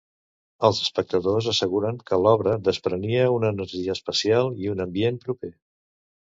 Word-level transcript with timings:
Els 0.69 0.79
espectadors 0.85 1.49
asseguren 1.51 1.99
que 2.07 2.19
l'obra 2.23 2.55
desprenia 2.69 3.29
una 3.37 3.53
energia 3.57 3.99
especial 4.01 4.53
i 4.65 4.75
un 4.75 4.85
ambient 4.91 5.25
proper. 5.29 5.55